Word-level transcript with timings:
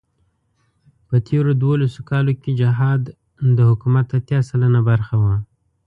په 1.07 1.15
تېرو 1.27 1.51
دولسو 1.65 1.99
کالو 2.09 2.33
کې 2.41 2.51
جهاد 2.61 3.01
د 3.57 3.59
حکومت 3.69 4.07
اتيا 4.17 4.39
سلنه 4.49 4.81
برخه 4.89 5.15
وه. 5.23 5.35